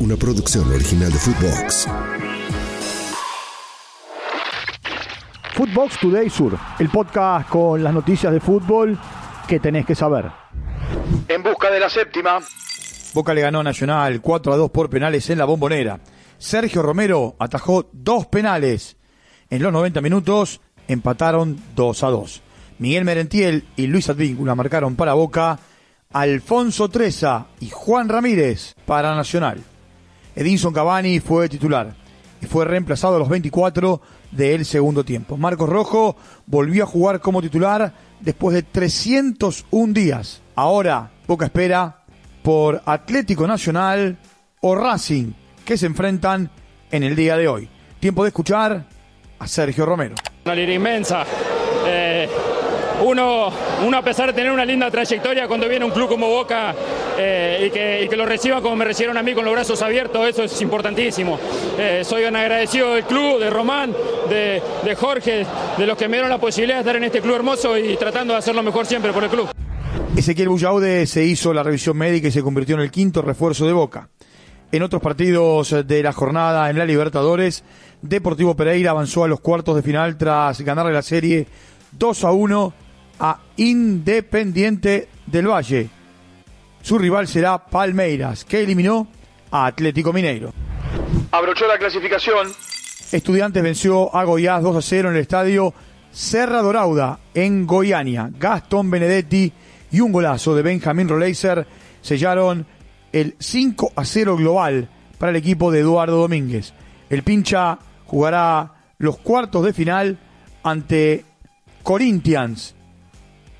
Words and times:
una 0.00 0.16
producción 0.16 0.70
original 0.72 1.12
de 1.12 1.18
Footbox. 1.18 1.88
Footbox 5.54 5.98
Today 5.98 6.30
Sur, 6.30 6.56
el 6.78 6.88
podcast 6.88 7.48
con 7.48 7.82
las 7.82 7.92
noticias 7.92 8.32
de 8.32 8.40
fútbol 8.40 8.96
que 9.48 9.58
tenés 9.58 9.84
que 9.84 9.94
saber. 9.94 10.30
En 11.26 11.42
busca 11.42 11.70
de 11.70 11.80
la 11.80 11.88
séptima. 11.88 12.38
Boca 13.12 13.34
le 13.34 13.40
ganó 13.40 13.60
a 13.60 13.64
Nacional 13.64 14.20
4 14.20 14.52
a 14.52 14.56
2 14.56 14.70
por 14.70 14.88
penales 14.88 15.28
en 15.30 15.38
la 15.38 15.46
bombonera. 15.46 15.98
Sergio 16.38 16.82
Romero 16.82 17.34
atajó 17.38 17.88
dos 17.92 18.26
penales. 18.26 18.96
En 19.50 19.62
los 19.62 19.72
90 19.72 20.00
minutos 20.00 20.60
empataron 20.86 21.58
2 21.74 22.02
a 22.04 22.08
2. 22.08 22.42
Miguel 22.78 23.04
Merentiel 23.04 23.64
y 23.76 23.88
Luis 23.88 24.08
Advíncula 24.08 24.54
marcaron 24.54 24.94
para 24.94 25.14
Boca. 25.14 25.58
Alfonso 26.12 26.88
Treza 26.88 27.46
y 27.60 27.68
Juan 27.70 28.08
Ramírez 28.08 28.74
para 28.86 29.14
Nacional. 29.16 29.64
Edinson 30.34 30.72
Cavani 30.72 31.20
fue 31.20 31.48
titular 31.48 31.94
y 32.40 32.46
fue 32.46 32.64
reemplazado 32.64 33.16
a 33.16 33.18
los 33.18 33.28
24 33.28 34.00
del 34.30 34.64
segundo 34.64 35.04
tiempo. 35.04 35.36
Marcos 35.36 35.68
Rojo 35.68 36.16
volvió 36.46 36.84
a 36.84 36.86
jugar 36.86 37.20
como 37.20 37.42
titular 37.42 37.92
después 38.20 38.54
de 38.54 38.62
301 38.62 39.92
días. 39.92 40.42
Ahora, 40.54 41.10
poca 41.26 41.46
espera 41.46 42.04
por 42.42 42.82
Atlético 42.84 43.46
Nacional 43.46 44.18
o 44.60 44.74
Racing, 44.74 45.32
que 45.64 45.76
se 45.76 45.86
enfrentan 45.86 46.50
en 46.90 47.02
el 47.02 47.16
día 47.16 47.36
de 47.36 47.48
hoy. 47.48 47.68
Tiempo 48.00 48.22
de 48.22 48.28
escuchar 48.28 48.86
a 49.38 49.46
Sergio 49.46 49.84
Romero. 49.86 50.14
Una 50.44 50.54
lira 50.54 50.72
inmensa. 50.72 51.24
Eh, 51.86 52.28
uno, 53.04 53.50
uno, 53.86 53.96
a 53.96 54.02
pesar 54.02 54.28
de 54.28 54.32
tener 54.32 54.50
una 54.50 54.64
linda 54.64 54.90
trayectoria, 54.90 55.46
cuando 55.46 55.68
viene 55.68 55.84
un 55.84 55.90
club 55.90 56.08
como 56.08 56.28
Boca 56.28 56.74
eh, 57.18 57.66
y, 57.66 58.08
que, 58.08 58.16
lo 58.16 58.26
reciban 58.26 58.62
como 58.62 58.76
me 58.76 58.84
recibieron 58.84 59.16
a 59.16 59.22
mí 59.22 59.34
con 59.34 59.44
los 59.44 59.52
brazos 59.54 59.80
abiertos, 59.82 60.28
eso 60.28 60.42
es 60.44 60.60
importantísimo. 60.60 61.38
Eh, 61.78 62.02
soy 62.04 62.24
agradecido 62.24 62.94
del 62.94 63.04
club, 63.04 63.38
de 63.38 63.50
Román, 63.50 63.94
de, 64.28 64.96
Jorge, 64.96 65.46
de 65.76 65.86
los 65.86 65.96
que 65.96 66.08
me 66.08 66.16
dieron 66.16 66.30
la 66.30 66.38
posibilidad 66.38 66.76
de 66.76 66.80
estar 66.80 66.96
en 66.96 67.04
este 67.04 67.20
club 67.20 67.36
hermoso 67.36 67.76
y 67.78 67.96
tratando 67.96 68.32
de 68.34 68.38
hacerlo 68.38 68.62
mejor 68.62 68.86
siempre 68.86 69.12
por 69.12 69.24
el 69.24 69.30
club. 69.30 69.48
Ezequiel 70.16 70.48
Bullaude 70.48 71.06
se 71.06 71.24
hizo 71.24 71.54
la 71.54 71.62
revisión 71.62 71.96
médica 71.96 72.28
y 72.28 72.32
se 72.32 72.42
convirtió 72.42 72.74
en 72.74 72.82
el 72.82 72.90
quinto 72.90 73.22
refuerzo 73.22 73.66
de 73.66 73.72
Boca. 73.72 74.08
En 74.72 74.82
otros 74.82 75.00
partidos 75.00 75.74
de 75.86 76.02
la 76.02 76.12
jornada 76.12 76.68
en 76.68 76.76
la 76.76 76.84
Libertadores, 76.84 77.64
Deportivo 78.02 78.54
Pereira 78.54 78.90
avanzó 78.90 79.24
a 79.24 79.28
los 79.28 79.40
cuartos 79.40 79.74
de 79.74 79.82
final 79.82 80.18
tras 80.18 80.60
ganarle 80.60 80.92
la 80.92 81.02
serie 81.02 81.46
2 81.92 82.24
a 82.24 82.32
1 82.32 82.74
a 83.18 83.38
Independiente 83.56 85.08
del 85.26 85.48
Valle. 85.48 85.88
Su 86.82 86.98
rival 86.98 87.26
será 87.26 87.58
Palmeiras, 87.58 88.44
que 88.44 88.60
eliminó 88.60 89.08
a 89.50 89.66
Atlético 89.66 90.12
Mineiro. 90.12 90.52
Abrochó 91.30 91.66
la 91.66 91.78
clasificación. 91.78 92.48
Estudiantes 93.12 93.62
venció 93.62 94.14
a 94.14 94.24
Goiás 94.24 94.62
2 94.62 94.76
a 94.76 94.82
0 94.82 95.10
en 95.10 95.16
el 95.16 95.22
estadio 95.22 95.74
Serra 96.12 96.62
Dorauda 96.62 97.18
en 97.34 97.66
Goiania. 97.66 98.30
Gastón 98.38 98.90
Benedetti 98.90 99.52
y 99.90 100.00
un 100.00 100.12
golazo 100.12 100.54
de 100.54 100.62
Benjamín 100.62 101.08
Roleiser 101.08 101.66
sellaron 102.00 102.66
el 103.12 103.34
5 103.38 103.92
a 103.96 104.04
0 104.04 104.36
global 104.36 104.88
para 105.18 105.30
el 105.30 105.36
equipo 105.36 105.70
de 105.70 105.80
Eduardo 105.80 106.18
Domínguez. 106.18 106.74
El 107.10 107.22
pincha 107.22 107.78
jugará 108.06 108.72
los 108.98 109.18
cuartos 109.18 109.64
de 109.64 109.72
final 109.72 110.18
ante 110.62 111.24
Corinthians 111.82 112.74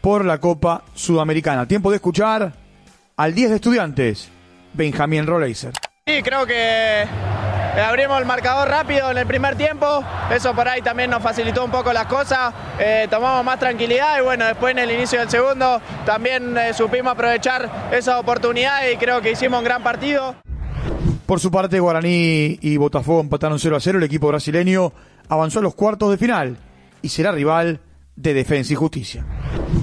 por 0.00 0.24
la 0.24 0.38
Copa 0.38 0.82
Sudamericana. 0.94 1.66
Tiempo 1.66 1.90
de 1.90 1.96
escuchar 1.96 2.52
al 3.16 3.34
10 3.34 3.50
de 3.50 3.56
estudiantes, 3.56 4.30
Benjamín 4.74 5.26
Roleiser. 5.26 5.72
Sí, 6.06 6.22
creo 6.22 6.46
que 6.46 7.04
abrimos 7.80 8.18
el 8.18 8.24
marcador 8.24 8.68
rápido 8.68 9.10
en 9.10 9.18
el 9.18 9.26
primer 9.26 9.56
tiempo, 9.56 10.02
eso 10.34 10.54
por 10.54 10.68
ahí 10.68 10.82
también 10.82 11.10
nos 11.10 11.22
facilitó 11.22 11.64
un 11.64 11.70
poco 11.70 11.92
las 11.92 12.06
cosas, 12.06 12.52
eh, 12.78 13.06
tomamos 13.10 13.44
más 13.44 13.58
tranquilidad 13.58 14.18
y 14.18 14.22
bueno, 14.22 14.46
después 14.46 14.72
en 14.72 14.78
el 14.78 14.90
inicio 14.90 15.20
del 15.20 15.28
segundo 15.28 15.80
también 16.04 16.56
eh, 16.56 16.72
supimos 16.72 17.12
aprovechar 17.12 17.90
esa 17.92 18.18
oportunidad 18.18 18.88
y 18.88 18.96
creo 18.96 19.20
que 19.20 19.32
hicimos 19.32 19.58
un 19.58 19.64
gran 19.64 19.82
partido. 19.82 20.34
Por 21.26 21.40
su 21.40 21.50
parte, 21.50 21.78
Guaraní 21.78 22.58
y 22.62 22.76
Botafogo 22.78 23.20
empataron 23.20 23.58
0 23.58 23.76
a 23.76 23.80
0, 23.80 23.98
el 23.98 24.04
equipo 24.04 24.28
brasileño 24.28 24.92
avanzó 25.28 25.58
a 25.58 25.62
los 25.62 25.74
cuartos 25.74 26.10
de 26.10 26.16
final 26.16 26.56
y 27.02 27.10
será 27.10 27.32
rival 27.32 27.80
de 28.16 28.34
Defensa 28.34 28.72
y 28.72 28.76
Justicia. 28.76 29.24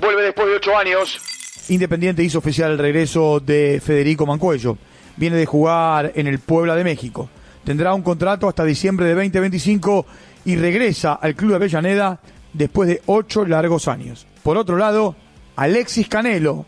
Vuelve 0.00 0.22
después 0.22 0.48
de 0.48 0.56
ocho 0.56 0.76
años. 0.76 1.20
Independiente 1.68 2.22
hizo 2.22 2.38
oficial 2.38 2.72
el 2.72 2.78
regreso 2.78 3.40
de 3.40 3.80
Federico 3.84 4.26
Mancuello. 4.26 4.78
Viene 5.16 5.36
de 5.36 5.46
jugar 5.46 6.12
en 6.14 6.26
el 6.26 6.38
Puebla 6.38 6.74
de 6.74 6.84
México. 6.84 7.28
Tendrá 7.64 7.94
un 7.94 8.02
contrato 8.02 8.48
hasta 8.48 8.64
diciembre 8.64 9.06
de 9.06 9.14
2025 9.14 10.06
y 10.46 10.56
regresa 10.56 11.14
al 11.14 11.34
Club 11.34 11.50
de 11.50 11.56
Avellaneda 11.56 12.20
después 12.52 12.88
de 12.88 13.02
ocho 13.06 13.44
largos 13.44 13.86
años. 13.88 14.26
Por 14.42 14.56
otro 14.56 14.76
lado, 14.78 15.14
Alexis 15.56 16.08
Canelo, 16.08 16.64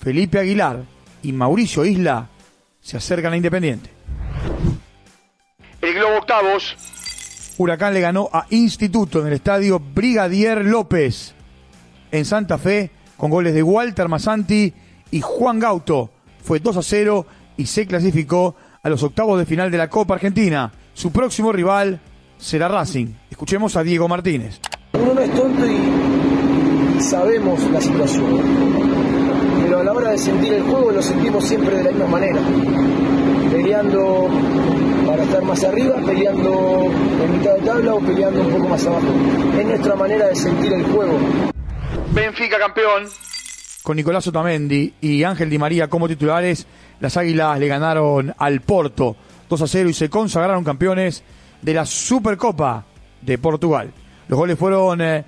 Felipe 0.00 0.38
Aguilar 0.38 0.84
y 1.22 1.32
Mauricio 1.32 1.84
Isla 1.84 2.28
se 2.80 2.96
acercan 2.96 3.32
a 3.32 3.36
Independiente. 3.36 3.90
El 5.82 5.94
Globo 5.94 6.18
Octavos. 6.18 6.76
Huracán 7.58 7.92
le 7.92 8.00
ganó 8.00 8.30
a 8.32 8.46
Instituto 8.50 9.20
en 9.20 9.26
el 9.26 9.32
estadio 9.34 9.80
Brigadier 9.80 10.64
López 10.64 11.34
en 12.10 12.24
Santa 12.24 12.58
Fe 12.58 12.90
con 13.16 13.30
goles 13.30 13.54
de 13.54 13.62
Walter 13.62 14.08
Masanti 14.08 14.72
y 15.10 15.20
Juan 15.20 15.58
Gauto. 15.58 16.10
Fue 16.42 16.58
2 16.58 16.76
a 16.76 16.82
0 16.82 17.26
y 17.56 17.66
se 17.66 17.86
clasificó 17.86 18.56
a 18.82 18.88
los 18.88 19.02
octavos 19.02 19.38
de 19.38 19.46
final 19.46 19.70
de 19.70 19.78
la 19.78 19.90
Copa 19.90 20.14
Argentina. 20.14 20.72
Su 20.94 21.12
próximo 21.12 21.52
rival 21.52 22.00
será 22.38 22.68
Racing. 22.68 23.08
Escuchemos 23.30 23.76
a 23.76 23.82
Diego 23.82 24.08
Martínez. 24.08 24.60
Uno 24.94 25.14
no 25.14 25.20
es 25.20 25.30
tonto 25.34 25.66
y 25.66 27.00
sabemos 27.00 27.62
la 27.70 27.80
situación, 27.80 28.40
pero 29.62 29.80
a 29.80 29.84
la 29.84 29.92
hora 29.92 30.10
de 30.10 30.18
sentir 30.18 30.54
el 30.54 30.62
juego 30.62 30.90
lo 30.90 31.02
sentimos 31.02 31.44
siempre 31.44 31.76
de 31.76 31.84
la 31.84 31.90
misma 31.90 32.06
manera, 32.06 32.40
peleando 33.50 34.28
para 35.06 35.22
estar 35.22 35.42
más 35.42 35.64
arriba, 35.64 35.96
peleando 36.04 36.90
en 37.24 37.38
mitad 37.38 37.54
de 37.54 37.60
tabla 37.60 37.94
o 37.94 38.00
peleando 38.00 38.40
un 38.40 38.50
poco 38.50 38.68
más 38.68 38.86
abajo. 38.86 39.06
Es 39.58 39.66
nuestra 39.66 39.96
manera 39.96 40.28
de 40.28 40.36
sentir 40.36 40.72
el 40.72 40.84
juego. 40.84 41.18
Benfica 42.20 42.58
campeón. 42.58 43.08
Con 43.82 43.96
Nicolás 43.96 44.26
Otamendi 44.26 44.92
y 45.00 45.24
Ángel 45.24 45.48
Di 45.48 45.56
María 45.56 45.88
como 45.88 46.06
titulares, 46.06 46.66
las 47.00 47.16
Águilas 47.16 47.58
le 47.58 47.66
ganaron 47.66 48.34
al 48.36 48.60
Porto 48.60 49.16
2 49.48 49.62
a 49.62 49.66
0 49.66 49.88
y 49.88 49.94
se 49.94 50.10
consagraron 50.10 50.62
campeones 50.62 51.24
de 51.62 51.72
la 51.72 51.86
Supercopa 51.86 52.84
de 53.22 53.38
Portugal. 53.38 53.90
Los 54.28 54.38
goles 54.38 54.58
fueron 54.58 55.00
eh, 55.00 55.24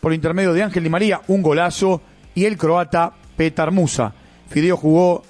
por 0.00 0.12
intermedio 0.12 0.52
de 0.52 0.62
Ángel 0.62 0.84
Di 0.84 0.88
María, 0.88 1.20
un 1.26 1.42
golazo, 1.42 2.00
y 2.32 2.44
el 2.44 2.56
croata 2.56 3.12
Petar 3.36 3.72
Musa. 3.72 4.14
Fideo 4.48 4.76
jugó 4.76 5.24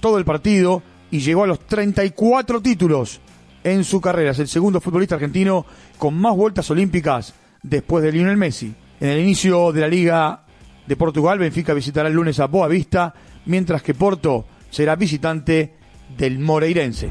todo 0.00 0.18
el 0.18 0.24
partido 0.24 0.82
y 1.12 1.20
llegó 1.20 1.44
a 1.44 1.46
los 1.46 1.60
34 1.60 2.60
títulos 2.60 3.20
en 3.62 3.84
su 3.84 4.00
carrera. 4.00 4.32
Es 4.32 4.40
el 4.40 4.48
segundo 4.48 4.80
futbolista 4.80 5.14
argentino 5.14 5.64
con 5.96 6.20
más 6.20 6.34
vueltas 6.34 6.68
olímpicas 6.72 7.34
después 7.62 8.02
de 8.02 8.10
Lionel 8.10 8.36
Messi. 8.36 8.74
En 9.00 9.08
el 9.10 9.20
inicio 9.20 9.72
de 9.72 9.80
la 9.80 9.88
Liga 9.88 10.42
de 10.86 10.96
Portugal, 10.96 11.38
Benfica 11.38 11.72
visitará 11.74 12.08
el 12.08 12.14
lunes 12.14 12.40
a 12.40 12.46
Boavista, 12.46 13.14
mientras 13.46 13.82
que 13.82 13.94
Porto 13.94 14.46
será 14.70 14.96
visitante 14.96 15.74
del 16.16 16.38
Moreirense. 16.38 17.10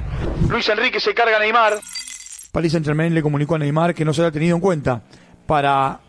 Luis 0.50 0.68
Enrique 0.70 1.00
se 1.00 1.14
carga 1.14 1.38
a 1.38 1.40
Neymar. 1.40 1.80
Paris 2.52 2.72
Saint 2.72 2.86
Germain 2.86 3.14
le 3.14 3.22
comunicó 3.22 3.56
a 3.56 3.60
Neymar 3.60 3.94
que 3.94 4.04
no 4.04 4.14
será 4.14 4.32
tenido 4.32 4.56
en 4.56 4.62
cuenta 4.62 5.04
para 5.46 6.00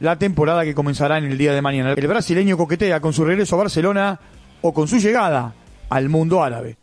la 0.00 0.18
temporada 0.18 0.64
que 0.64 0.74
comenzará 0.74 1.18
en 1.18 1.24
el 1.24 1.38
día 1.38 1.52
de 1.52 1.62
mañana. 1.62 1.94
El 1.96 2.06
brasileño 2.06 2.56
coquetea 2.56 3.00
con 3.00 3.12
su 3.12 3.24
regreso 3.24 3.56
a 3.56 3.58
Barcelona 3.58 4.20
o 4.60 4.72
con 4.72 4.86
su 4.86 4.98
llegada 4.98 5.54
al 5.88 6.08
mundo 6.08 6.42
árabe. 6.42 6.76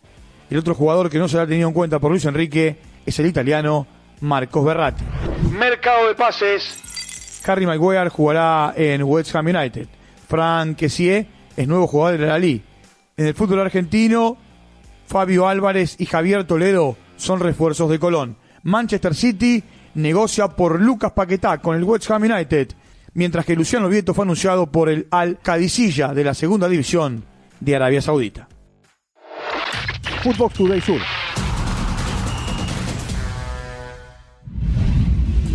El 0.50 0.58
otro 0.58 0.76
jugador 0.76 1.10
que 1.10 1.20
no 1.20 1.28
será 1.28 1.48
tenido 1.48 1.68
en 1.68 1.74
cuenta 1.74 2.00
por 2.00 2.12
Luis 2.12 2.26
Enrique 2.26 2.78
es 3.06 3.18
el 3.20 3.28
italiano 3.28 3.88
Marcos 4.22 4.66
Berratti. 4.66 5.04
Mercado 5.52 6.08
de 6.08 6.16
pases. 6.16 6.91
Harry 7.46 7.66
Maguire 7.66 8.10
jugará 8.10 8.74
en 8.76 9.04
West 9.04 9.36
Ham 9.36 9.48
United. 9.48 9.88
Frank 10.28 10.78
Kessie 10.78 11.28
es 11.56 11.68
nuevo 11.68 11.88
jugador 11.88 12.20
de 12.20 12.28
la 12.28 12.40
Liga. 12.40 12.64
En 13.18 13.28
el 13.28 13.34
fútbol 13.34 13.60
argentino, 13.60 14.38
Fabio 15.08 15.48
Álvarez 15.48 15.96
y 16.00 16.06
Javier 16.06 16.46
Toledo 16.46 16.96
son 17.18 17.40
refuerzos 17.40 17.90
de 17.90 18.00
Colón. 18.00 18.38
Manchester 18.64 19.14
City 19.16 19.64
negocia 19.96 20.48
por 20.48 20.80
Lucas 20.80 21.12
Paquetá 21.12 21.58
con 21.58 21.76
el 21.76 21.84
West 21.84 22.10
Ham 22.12 22.24
United, 22.24 22.70
mientras 23.14 23.46
que 23.46 23.56
Luciano 23.56 23.90
Vieto 23.90 24.14
fue 24.14 24.24
anunciado 24.24 24.72
por 24.72 24.90
el 24.90 25.08
Al 25.12 25.40
Qadisiyah 25.40 26.14
de 26.14 26.24
la 26.24 26.34
segunda 26.34 26.70
división 26.70 27.26
de 27.60 27.76
Arabia 27.76 28.02
Saudita. 28.02 28.48
Footbox 30.24 30.54
Today 30.54 30.82
Sur. 30.82 31.02